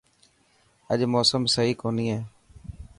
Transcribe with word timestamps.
اڄ 0.91 0.99
موسم 1.13 1.41
سهي 1.53 1.73
ڪوني 1.81 2.05
هي. 2.13 2.19